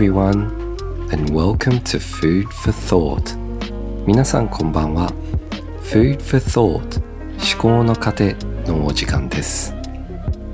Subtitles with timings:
[0.00, 0.48] everyone,
[1.12, 3.36] and welcome to Food for Thought.
[4.06, 5.12] 皆さんこんばんは。
[5.82, 7.02] Food for Thought
[7.36, 9.74] 思考の糧のお時間です。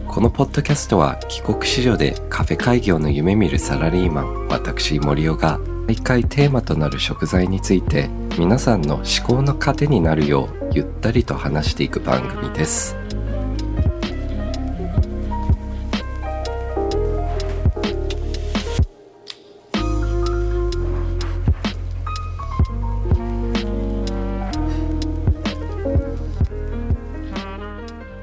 [0.09, 13.06] このポッドキャストは帰国子女でカフェ開業の夢見るサラリーマン私森尾が毎回テーマとなる食材について皆さんの思考の糧になるようゆったりと話していく番組です。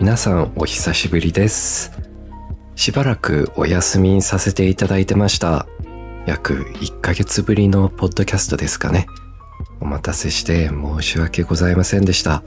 [0.03, 1.93] 皆さんお久しぶりです。
[2.75, 5.65] しばらくお休みさせていただいてました。
[6.25, 9.07] 約1ヶ月ぶりのポッドキャストですかね。
[9.79, 12.43] お待たせして申し訳ございませんでした。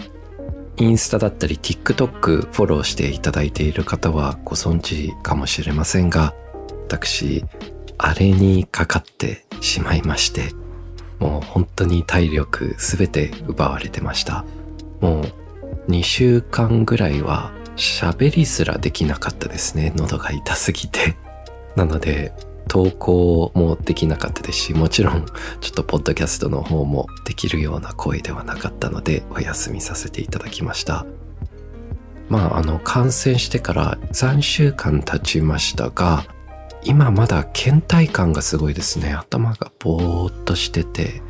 [0.76, 6.34] インスタだったり TikTok フォローしていただいている方はご存知かもしれませんが
[6.88, 7.42] 私
[7.96, 10.52] あれにかかってしまいまして
[11.18, 14.44] もう本当に体力すべて奪われてました。
[15.00, 15.45] もう
[15.88, 19.92] 2週間ぐらいは喋りすらできなかったですね。
[19.96, 21.16] 喉が痛すぎて。
[21.76, 22.32] なので、
[22.68, 25.24] 投稿もできなかったですし、もちろん
[25.60, 31.06] ちょっとポッドキャストの方もできるような声ではなかったので、お休みさせていただきました。
[32.28, 36.24] まあ、あの、感染してから3週間経ちましたが、
[36.82, 39.12] 今まだ倦怠感がすごいですね。
[39.12, 41.22] 頭がぼーっとしてて。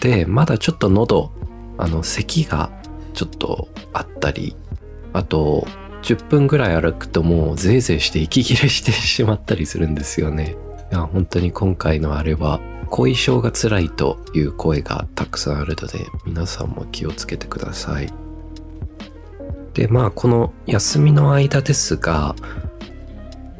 [0.00, 1.32] で、まだちょっと喉、
[1.78, 2.70] あの、咳が
[3.12, 4.56] ちょっとあったり、
[5.12, 5.66] あと、
[6.02, 10.56] 10分ぐらい歩くともうぜいぜいして息切れしてしまったりするんですよね。
[10.90, 18.12] いや、本当に今回のあれは、後遺症が辛いという声がたくさんあるので、皆さんも気をつけてください。
[19.74, 22.34] で、まあ、この休みの間ですが、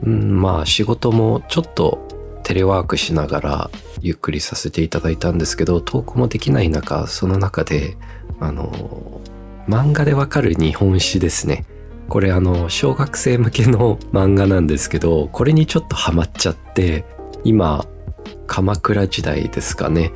[0.02, 2.06] うん、まあ、仕事もちょっと
[2.42, 3.70] テレワークしながら
[4.00, 7.96] ゆっくりさせていただいたんですけど、投稿もできない中、その中で、
[8.40, 9.20] あの、
[9.68, 11.64] 漫画でわかる日本史ですね。
[12.08, 17.04] これあの、小学生向けの 漫画なんですけど、これにちょっとハマっちゃって、
[17.44, 17.86] 今、
[18.46, 20.12] 鎌倉時代ですかね、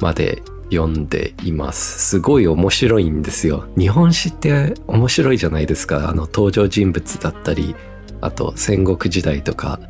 [0.00, 1.98] まで読んでいます。
[2.08, 3.64] すごい面白いんですよ。
[3.76, 6.08] 日本史って面白いじゃないですか。
[6.08, 7.74] あの、登場人物だったり、
[8.20, 9.80] あと戦国時代とか、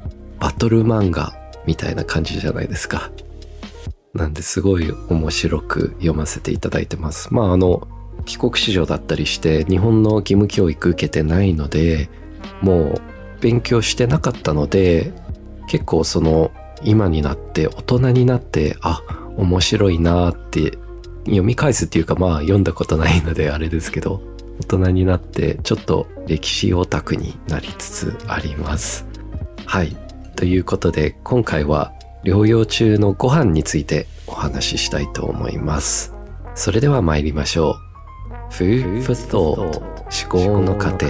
[0.40, 1.32] バトル漫画
[1.66, 3.10] みたいな感じじゃないですか。
[4.12, 7.32] なんですごい面白く読ませていただいてます。
[7.32, 7.88] まああの、
[8.24, 12.08] 帰国子女だったりして日本の義務教育受けてないので
[12.60, 13.02] もう
[13.40, 15.12] 勉強してなかったので
[15.68, 16.50] 結構その
[16.82, 19.02] 今になって大人になってあ
[19.36, 20.78] 面白いなって
[21.24, 24.22] 読み返すっていうかまあ読んだことないのであれですけど
[24.60, 29.06] 大人になってちょっと歴史オタクになりつつあります。
[29.66, 29.96] はい。
[30.36, 31.92] ということで今回は
[32.24, 36.14] 療養中のご飯についてお話ししたいと思います。
[36.54, 37.93] それでは参りましょう。
[38.50, 41.08] Food for Thought 思考の過程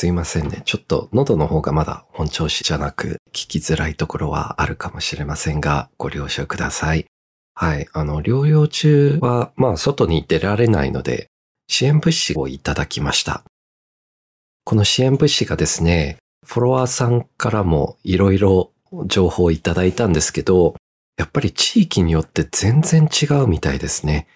[0.00, 0.62] すいませんね。
[0.64, 7.04] ちょっと喉の方がまだ本調子じゃなく聞きづらいところはあるかもしれませんが、ご了承ください。
[7.54, 7.86] はい。
[7.92, 11.28] あの、療養中は、まあ、外に出られないので、
[11.68, 13.44] 支援物資をいただきました。
[14.64, 18.72] この支援物資がですね、フォロワーさんからもいろいろ
[19.06, 20.74] 情報をいただいたんですけど、
[21.16, 24.26] やっぱり地域によって全然違うみたいですね。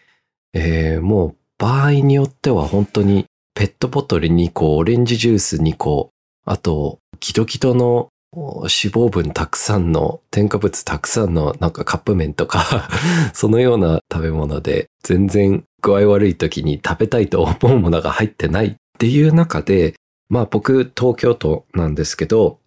[0.53, 6.11] えー、もう場合によっては本当にペットボトル2個、オレンジジュース2個、
[6.45, 12.89] あと、ギトギトの脂肪分たくさんの、添加物たくさんのなんかカップ麺とか
[13.33, 19.95] そのような食べ物で全然具合悪い時に食べたいと思うものが入ってないっていう中で、
[20.35, 22.59] まあ僕、東京都なんですけど、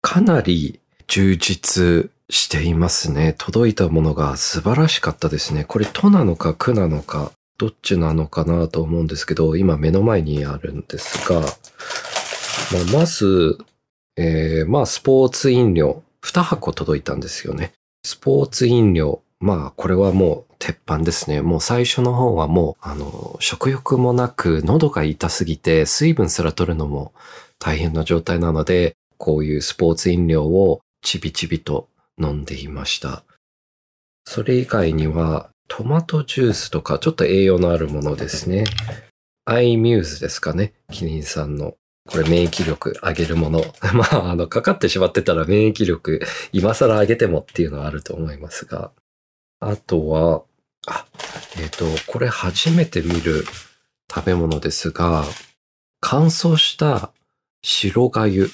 [0.00, 0.78] かなり
[1.08, 3.34] 充実していますね。
[3.36, 5.64] 届いたものが素晴らしかったですね。
[5.64, 13.58] これ都なのか区なのか、どっちなのかなと思うんですけど、今目の前にあるんですが、まあ、まず、
[14.16, 17.72] えー、まあスポーツ飲料、2箱届いたんですよね。
[18.04, 21.42] スポーツ飲料、まあこれはもう鉄板ですね。
[21.42, 27.12] もう最初の方はもう、あの、食欲もなく、喉が痛すぎて、水分すら取るのも
[27.58, 31.88] 大変な状態なので、こういうスポーツ飲料をちびちびと
[32.20, 33.22] 飲んでいました。
[34.24, 38.64] それ以外には、トマトジュースとか、ちょっと栄養のあるものですね。
[39.44, 40.72] アイミューズですかね。
[40.90, 41.74] キリンさんの。
[42.10, 43.62] これ免疫力上げるもの。
[43.94, 46.20] まあ、あの、かかってしまってたら免疫力
[46.52, 48.92] 今更上げてもっていうのはあると思いますが。
[49.60, 50.42] あとは、
[50.86, 51.06] あ、
[51.60, 53.44] えっ、と、これ初めて見る
[54.12, 55.24] 食べ物ですが、
[56.00, 57.12] 乾燥した
[57.62, 58.50] 白がゆ。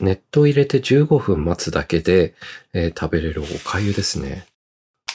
[0.00, 2.34] 熱湯入れて15分待つだけで、
[2.72, 4.46] えー食べれるおかゆですね。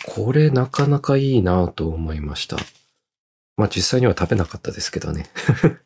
[0.06, 2.58] これなかなかいいなと思いました。
[3.56, 5.28] まあ実際には食べなかったですけどね。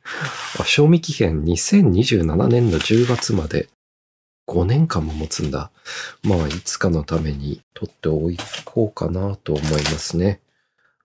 [0.66, 3.70] 賞味期限2027年の10月まで
[4.48, 5.72] 5年間も持つんだ。
[6.24, 8.30] まあいつかのために取ってお
[8.66, 10.40] こうかなと思いますね。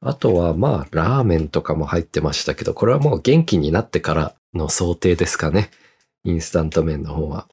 [0.00, 5.70] あとはまあラーメンとかも入ってましたけど、これはもう元気になってからの想定ですかね。
[6.24, 7.48] インスタント麺の方は。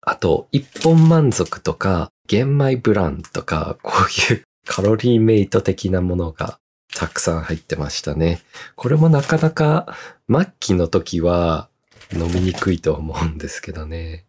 [0.00, 3.92] あと、一本満足とか、玄米ブランとか、こ
[4.30, 6.58] ういう カロリーメイト的なものが
[6.94, 8.40] たくさん入ってましたね。
[8.76, 9.96] これもなかなか
[10.30, 11.68] 末期の時は
[12.12, 14.27] 飲みにくいと思うんですけどね。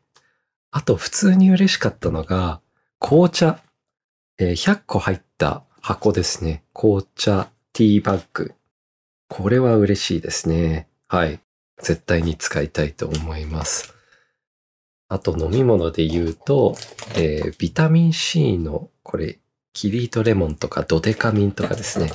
[0.71, 2.61] あと普通に嬉しかったのが
[2.99, 3.59] 紅茶。
[4.37, 6.63] えー100個入った箱ですね。
[6.73, 8.53] 紅茶ティーバッグ。
[9.27, 10.87] これは嬉しいですね。
[11.07, 11.39] はい。
[11.81, 13.93] 絶対に使いたいと思います。
[15.07, 16.75] あと飲み物で言うと、
[17.15, 19.39] えービタミン C のこれ
[19.73, 22.11] キリートレモンとかドデカミンとかですね。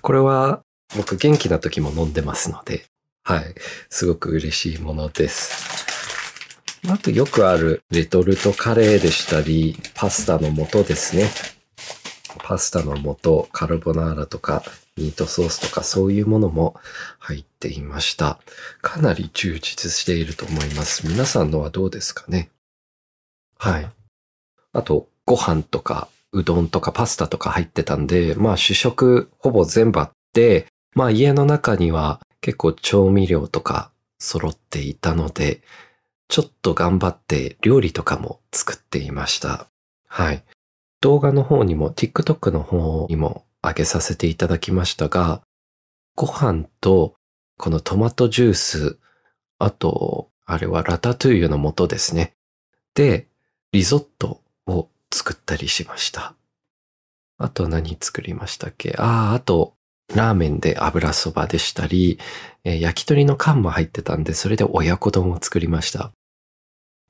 [0.00, 0.62] これは
[0.96, 2.84] 僕元気な時も飲んでますので、
[3.22, 3.54] はい。
[3.88, 5.91] すごく嬉しいものです。
[6.88, 11.30] あとよくあるレトルトカレーでしたり、パスタの素ですね。
[12.38, 14.64] パスタの素、カルボナーラとか、
[14.96, 16.74] ミートソースとかそういうものも
[17.18, 18.40] 入っていました。
[18.82, 21.06] かなり充実していると思います。
[21.06, 22.50] 皆さんのはどうですかね？
[23.58, 23.88] はい。
[24.72, 35.62] あと、ご飯とか、うどんとかパスタとか入ってたんで、まあ主食ほぼ全部あって、まあ家の中には結構調味料とか揃っていたので、
[36.32, 39.66] ちょっと頑張って料理とかも作っていました。
[40.08, 40.42] はい。
[41.02, 45.42] 動画の方にも TikTok の方にも上げさせていただきましたが、
[46.16, 47.16] ご飯と
[47.58, 48.98] このトマトジュース、
[49.58, 52.32] あと、あれはラタトゥイユの素ですね。
[52.94, 53.28] で、
[53.72, 56.34] リゾットを作ったりしました。
[57.36, 58.94] あと何作りましたっけ？
[58.96, 59.74] ああ、あと、
[60.14, 62.18] ラーメンで油そばでしたり、
[62.64, 66.10] えー焼き鳥の缶も入ってたんで、それで親子丼を作りました。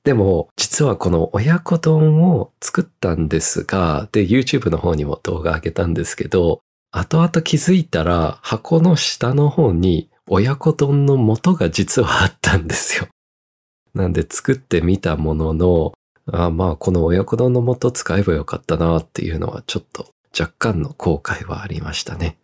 [0.03, 6.61] でも、実はこの親子丼を作ったんですが、で、YouTube の方にも動画上げたんですけど、
[6.91, 13.07] 後々気づいたら箱の下の方に親子丼の素が実はあったんですよ。
[13.95, 15.93] なんで作ってみたものの、
[16.31, 22.37] あまあこの親子丼の素使えばよかったなっていうのはちょっと若干の後悔はありましたね。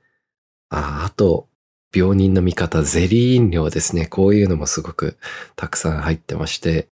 [0.70, 1.48] ああと、
[1.94, 4.06] 病人の味方、ゼリー飲料ですね。
[4.06, 5.18] こういうのもすごく
[5.56, 6.88] たくさん入ってまして、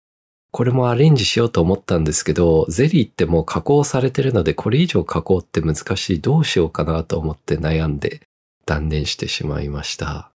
[0.56, 6.22] これもアレンジしようと思ったんですけど、ゼリーってもう加工されてるので、これ以上加工って難しい。
[6.22, 8.22] どうしようかなと思って悩んで
[8.66, 10.32] 断念してしまいました。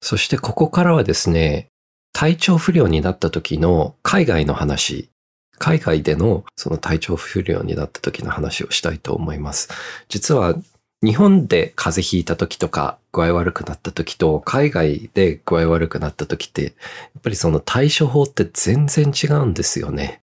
[0.00, 1.68] そしてここからはですね、
[2.12, 5.10] 体調不良になった時の海外の話、
[5.58, 9.68] 海外でのその体調不良になった時の話をしたいと思います。
[10.08, 10.56] 実は
[11.02, 16.70] 日本で風邪ひいた時とか具合悪くなった時と海外で具合悪くなった時ってや
[17.18, 20.20] っぱりその対処法って全然違うんですよね。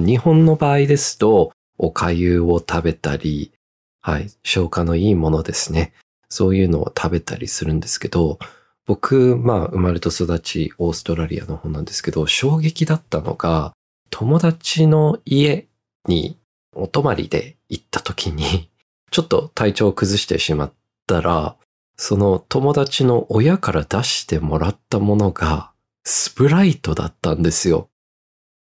[0.00, 3.52] 日本の場合ですとお粥を食べたり、
[4.00, 5.92] はい、消化のいいものですね。
[6.30, 8.38] そういうのを食べたりするんですけど、
[8.86, 13.72] 僕、まあ生まれと育ちオーストラリアの方なんですけど、衝撃だったのが
[14.10, 15.66] 友達の家
[16.06, 16.38] に
[16.74, 18.69] お泊まりで行った時に
[19.10, 20.72] ちょっと体調を崩してしまっ
[21.06, 21.56] たら、
[21.96, 25.72] その友達の親から出してもらったものが
[26.04, 27.90] スプライトだったんですよ。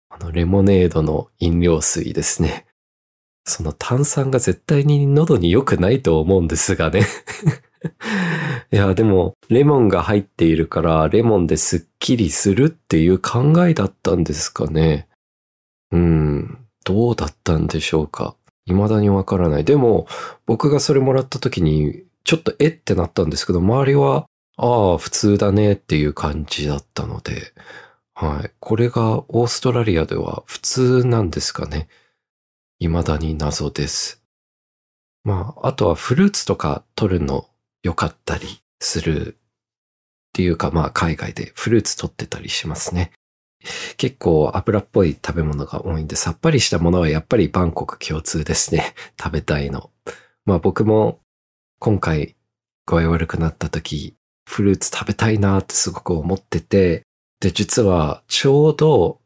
[0.10, 2.65] あのレモネードの飲料水ですね。
[3.45, 7.05] その炭酸が絶対に喉に良くないと思うんですがね。
[8.71, 15.07] いや、でも、レモンが入っているから、レモンですっきりするっていう考えだったんですかね。
[15.91, 18.36] うん、どうだったんでしょうか。
[18.65, 19.63] 未だにわからない。
[19.63, 20.07] でも、
[20.45, 24.25] 僕がそれもらった時に、ちょっとえってなったんですけど、周りは、
[24.57, 27.53] ああ、普通だねっていう感じだったので、
[28.13, 28.51] はい。
[28.59, 31.87] これがオーストラリアでは普通なんですかね。
[32.79, 34.21] 未だに謎です。
[35.23, 37.47] まあ、あとはフルーツとか取るの
[37.83, 39.37] 良かったりするっ
[40.33, 43.11] ていうか、まあ、海外でフルーツ取ってたりしますね。
[43.97, 48.95] 結構油っぽい食べ物が多いんで、さっぱりしたものはやっぱりバンコク共通ですね。
[49.21, 49.91] 食べたいの。
[50.45, 51.19] まあ僕も
[51.79, 52.35] 今回
[52.85, 54.15] 具合悪くなった時、
[54.47, 57.03] フルーツ食べたいなってすごく思ってて、
[57.39, 59.19] で、実はちょうど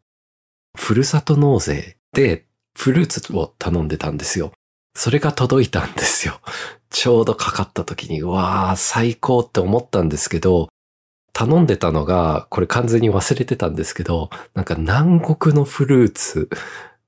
[0.75, 2.45] ふるさと納税で
[2.77, 4.51] フルーツを頼んでたんですよ。
[4.95, 6.39] それが届いたんですよ。
[6.89, 10.69] ちょうどかかった時に、うわー、最高って思ったんですけど、
[11.35, 16.49] 頼んでたのが、これ完全に忘れてたんですけど、なんか南国のフルーツ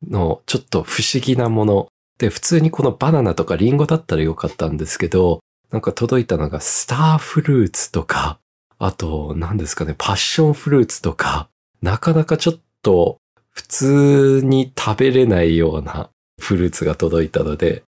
[0.06, 1.88] のちょっと不思議なもの。
[2.18, 5.40] で、普通にこのバナナとかリンゴだったらよかったんですけど、
[5.72, 8.38] なんか届いたのがスターフルーツとか、
[8.80, 11.48] あと、何ですかね、パッションフルーツとか、
[11.82, 13.20] なかなかちょっと
[13.52, 17.84] 普通に食べれないようなフルーツが届いたので、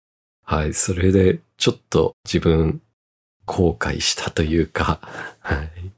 [0.43, 2.83] はい、それでちょっと自分
[3.47, 5.01] 後悔したというか、
[5.39, 5.94] はい。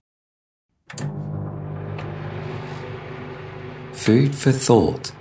[3.93, 5.15] Food for thought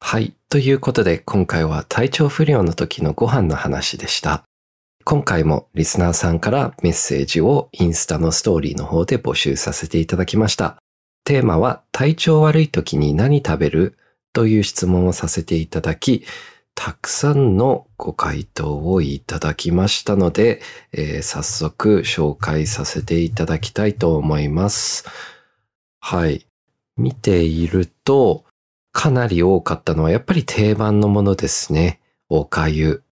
[0.00, 0.34] はい。
[0.48, 4.44] ということで、今回は体調不良の時のご飯の話でした。
[5.04, 10.76] 今回もリスナーさんからメッセージをインスタのストーリーの方で募集させていただきました。
[11.24, 13.98] テーマは体調悪い時に何食べる？
[14.32, 16.24] という質問をさせていただき、
[16.80, 25.04] たくさんのご回答をいただきましたので、えー、早速紹介させていただきたいと思います。
[25.98, 26.46] はい。
[26.96, 28.44] 見ていると、
[28.92, 32.00] かなり多かったのはやっぱり定番のものですね。
[32.28, 33.02] おかゆ。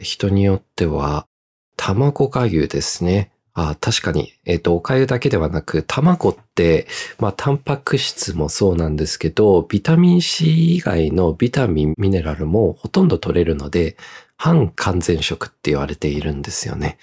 [0.00, 1.28] 人によっては、
[1.76, 3.30] 卵がゆですね。
[3.56, 6.88] あ確かに、えっ、ー、と、お粥だけではなく、卵って、
[7.20, 13.96] まあ、タンパク質もそうなんですけど、ビタミン C 以外のビタミン、ミネラルもほとんど取れるので、
[14.36, 16.98] 半完全食って言われているんですよね。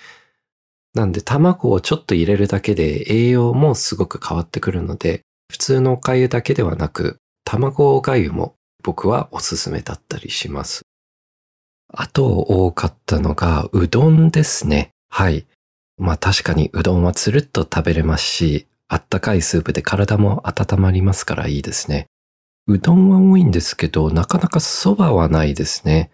[0.93, 7.15] なんで、卵をちょっと入れるだけで栄養もすごく変わってくるので、普通のお粥だけではなく、
[7.45, 10.81] 卵がゆも僕はおすすめだったりします。
[11.93, 14.91] あと多かったのが、うどんですね。
[15.09, 15.45] はい。
[16.01, 22.07] まあ確かにうどんはつるっと食べれますし、あったかいスープで体も温まりますからいいですね。
[22.65, 26.09] うどんは多いんですけど、なかなか蕎麦はないですね。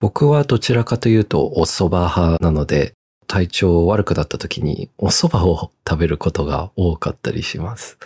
[0.00, 2.94] 僕はどちらかというとお蕎麦派なので、
[3.28, 7.98] 体調悪くなった時にお蕎麦を食べることが多かったりします。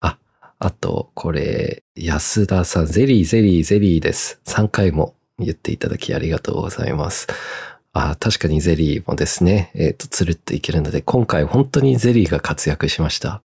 [0.00, 0.18] あ、
[0.58, 4.42] あと、これ、安田さん、ゼリー、ゼリー、ゼリーです。
[4.44, 7.26] 3回も言っていただきありがとうございます。
[7.92, 13.42] あ確かにゼリーもですね、えっ、ー、と、つるっていけるので、今回本当にゼリーが活躍しました。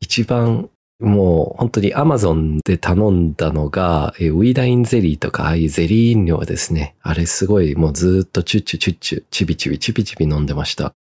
[0.00, 0.70] 一番
[1.00, 6.94] もう本当に Amazon で頼んだのが、えー、ウィーダインゼリーとかああいうゼリー飲料ですね。
[7.00, 10.94] あれすごいもうずっとチュッチュチュッチュ、チビチビチビチビ飲んでました。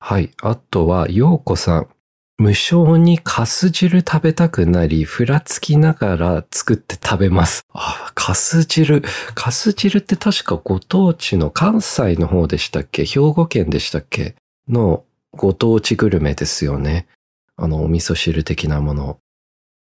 [0.00, 0.30] はい。
[0.42, 1.88] あとは、ようこさん。
[2.36, 7.64] 無性にカス汁食べたくなり、ふらつきながら作って食べます。
[7.72, 9.02] あ、カス汁。
[9.34, 13.06] カス汁って確かご当地の関西の方でしたっけ？
[13.06, 14.34] 兵庫県でしたっけ？
[14.68, 17.06] のご当地グルメですよね。
[17.56, 19.18] あの、お味噌汁的なもの。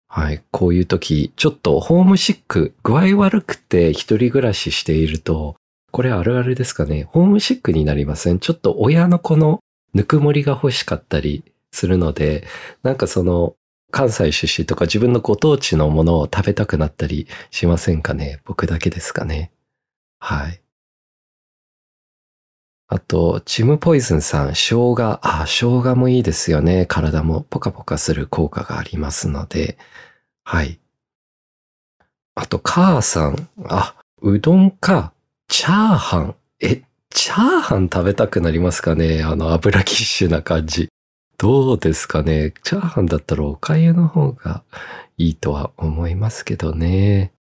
[0.08, 0.44] はい。
[0.52, 5.56] こういう時、ちょっとホームシック、具合悪くて一人暮らししていると、
[5.92, 7.08] これあるあるですかね？
[7.10, 8.38] ホームシックになりません？
[8.38, 9.60] ちょっと親の子の
[9.96, 11.44] ぬくもりが欲しかったり、
[11.74, 12.46] するので、
[12.84, 13.56] なんかその、
[13.92, 18.40] 関西出身とか自分のご当地のものを食べたくなったりしませんかね？
[18.46, 19.52] 僕だけですかね？
[20.20, 20.62] はい。
[22.88, 26.86] あと、チムポイズンさん、生姜、あ、生姜もいいですよね。
[26.88, 29.78] 体もポカポカする効果がありますので、
[30.44, 30.80] はい。
[32.36, 35.14] あと、母さん、あ、うどんか、
[35.48, 36.36] チャーハン。
[36.62, 39.24] え、チャーハン食べたくなりますかね？
[39.24, 40.90] あの油キッシュな感じ。
[41.38, 42.54] どうですかね。
[42.64, 44.64] チャーハンだったらおかゆの方が
[45.18, 47.34] いいとは思いますけどね。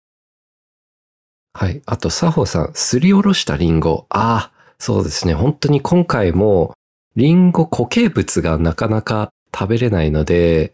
[1.54, 1.82] はい。
[1.86, 4.06] あと、サホさん、すりおろしたリンゴ。
[4.10, 5.34] ああ、そうですね。
[5.34, 6.74] 本当に今回も、
[7.16, 10.74] リンゴ固形物がなかなか食べれないので、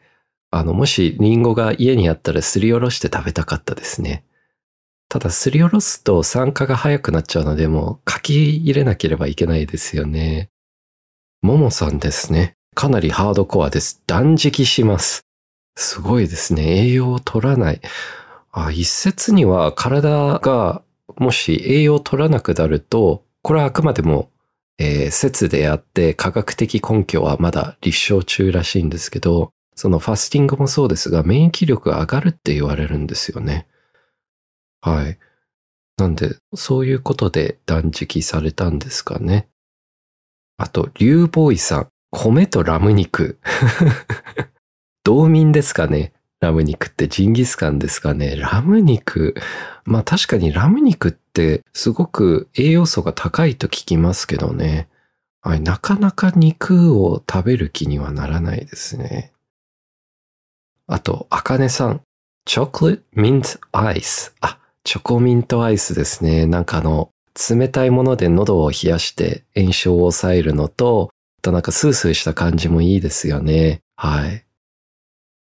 [0.52, 4.24] あの、もしリンゴが家にあったらすりおろして食べたかったですね。
[5.10, 10.50] ただ、すりおろすと酸化が早くなっちゃうので、もう書き入れなければいけないですよね。
[11.42, 12.57] ももさんですね。
[12.78, 14.04] かなりハードコアです。
[14.06, 15.22] 断食します。
[15.76, 16.86] すごいですね。
[16.86, 17.82] 栄養を取らない。
[18.52, 20.84] あ一説には体が
[21.16, 24.30] もし栄養を取らなくなると、これはあくまでも、
[24.78, 33.66] えー、説であって科学的根拠はまだ立証中らしいんですけど、そのファスティングもそうですが、免疫力が上がるって言われるんですよね。
[34.82, 35.18] はい。
[35.98, 39.50] なんで、そういうことで断食されたんですかね。
[40.58, 41.90] あと、リュウボーイさん。
[42.12, 43.40] 米とラム肉。
[45.04, 46.14] 道民ですかね？
[46.40, 48.36] ラム肉ってジンギスカンですかね？
[48.36, 49.36] ラム肉？
[49.86, 54.88] まあ確かにラム肉ってすごく栄養素が高いと聞きますけどね。
[55.42, 59.32] はい、なかなか肉を食べる気にはならないですね。
[60.88, 62.02] あと、あかねさん。
[62.46, 64.34] チョコレートミントアイス。
[64.42, 66.46] あ、チョコミントアイスですね。
[66.46, 67.10] なんかあの、
[67.50, 71.10] 冷たいもので喉を冷やして炎症を抑えるのと、
[71.48, 73.82] となんかスースーした感じもいいですよね。
[73.96, 74.46] はい。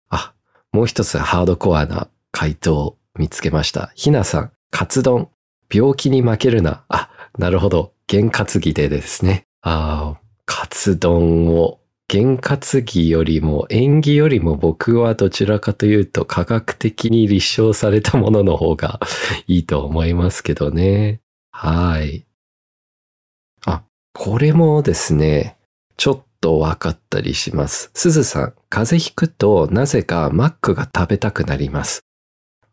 [0.10, 0.34] あ、
[0.74, 3.92] もう一つハードコアな回答を見つけました。
[3.96, 5.30] ひなさん、カツ丼。
[5.74, 6.84] 病気に負けるな。
[6.90, 7.94] あ、なるほど。
[8.06, 9.46] 験担ぎでですね。
[9.62, 19.00] ああ、カツ丼を験担ぎよりも縁起よりも僕はどちらかというと科学的に立証されたものの方が
[19.48, 21.22] いいと思いますけどね。
[21.52, 22.26] はい。
[23.66, 25.57] あ、これもですね、
[25.98, 27.92] ちょっと分かったりします。
[27.94, 32.02] すずさん、風邪ひくとなぜかマックが食べたくなります。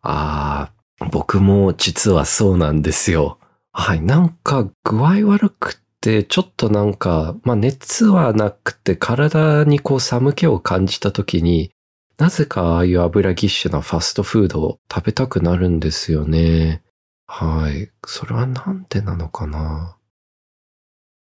[0.02, 3.38] ああ、僕も実はそうなんですよ。
[3.73, 11.73] はい、なんか具合悪くて、ちょっとなんか、まあ熱はなくて体にこう寒気を感じた時に、
[12.19, 16.83] なぜかああいう油ぎっしゅなファストフードを食べたくなるんですよね。
[17.26, 17.90] はい。
[18.07, 19.97] それはなんでなのかな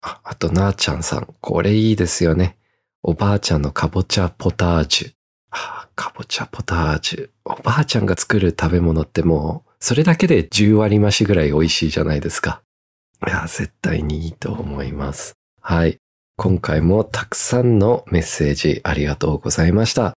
[0.05, 1.35] あ、あとなーちゃんさん。
[1.41, 2.59] これいいですよね。
[3.03, 5.13] おばあちゃんのかぼちゃポタージュ。
[5.51, 7.31] あ、かぼちゃポタージュ。
[7.47, 12.63] おばあちゃんが作る食べ物ってもう、それだけで10割増しぐらい美味しいじゃないですか。
[13.27, 15.37] いや、絶対にいいと思います。
[15.63, 15.97] はい。
[16.37, 20.13] 今回もたくさんのメッセージありがとうございました。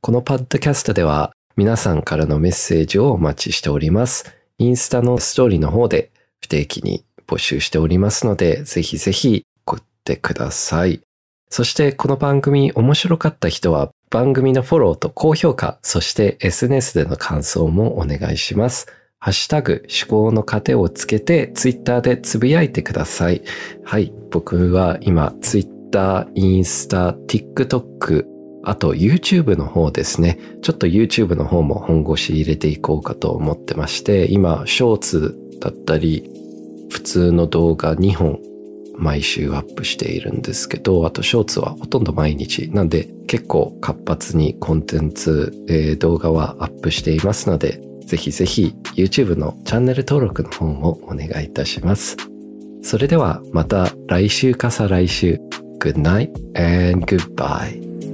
[0.00, 4.32] このパッドキャストでは皆さんからのメッセージをお待ちしております。
[4.58, 11.00] インスタのストーリーの方で不定期に募集しておりますので、ぜひぜひ送ってください。
[11.48, 18.86] そしてこの番組面白かった人は番組のフォローと高評価、そして SNS での感想もお願いします。
[19.18, 23.42] ハッシュタグ思考の糧をつけてツイッターでつぶやいてください。
[23.84, 24.12] はい。
[24.30, 28.24] 僕は今ツイッター、インスタ、TikTok、
[28.64, 30.38] あと YouTube の方ですね。
[30.62, 36.30] ちょっと YouTube の方も本腰入れていこうかと思ってまして、今、ショーツだったり、
[36.92, 38.38] 普通の動画2本
[38.96, 42.70] 毎週アップしているんですけど、あとショーツはほとんど毎日。
[42.70, 52.16] なんで結構活発にコンテンツ、えー、動画はアップしていますので、ぜひぜひ YouTube のチャンネル登録の方もお願いいたします。
[52.82, 55.40] それではまた来週か再来週。
[55.78, 58.11] Good night and goodbye.